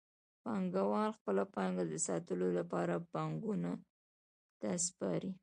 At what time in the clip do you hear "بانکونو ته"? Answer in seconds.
3.11-4.69